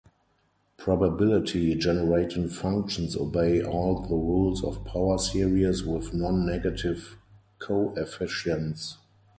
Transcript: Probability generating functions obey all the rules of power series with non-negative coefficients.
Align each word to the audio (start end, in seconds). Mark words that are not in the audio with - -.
Probability 0.77 1.75
generating 1.75 2.49
functions 2.49 3.15
obey 3.15 3.61
all 3.61 4.01
the 4.01 4.15
rules 4.15 4.63
of 4.63 4.83
power 4.83 5.19
series 5.19 5.83
with 5.83 6.11
non-negative 6.11 7.17
coefficients. 7.59 8.97